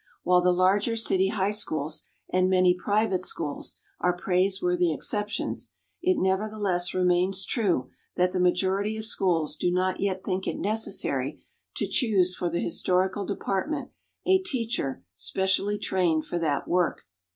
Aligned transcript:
While 0.23 0.41
the 0.41 0.51
larger 0.51 0.95
city 0.95 1.27
high 1.27 1.51
schools 1.51 2.01
and 2.33 2.49
many 2.49 2.73
private 2.73 3.21
schools 3.21 3.75
are 3.99 4.17
praiseworthy 4.17 4.91
exceptions, 4.91 5.73
it 6.01 6.17
nevertheless 6.17 6.95
remains 6.95 7.45
true 7.45 7.91
that 8.15 8.31
the 8.31 8.39
majority 8.39 8.97
of 8.97 9.05
schools 9.05 9.55
do 9.55 9.69
not 9.71 9.99
yet 9.99 10.23
think 10.23 10.47
it 10.47 10.57
necessary 10.57 11.43
to 11.75 11.85
choose 11.85 12.35
for 12.35 12.49
the 12.49 12.61
historical 12.61 13.27
department 13.27 13.91
a 14.25 14.39
teacher 14.39 15.03
specially 15.13 15.77
trained 15.77 16.25
for 16.25 16.39
that 16.39 16.67
work. 16.67 17.03